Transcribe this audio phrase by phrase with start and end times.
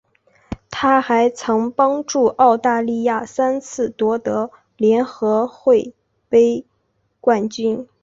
[0.71, 5.93] 她还曾帮助澳大利亚三次夺得联合会
[6.27, 6.65] 杯
[7.19, 7.87] 冠军。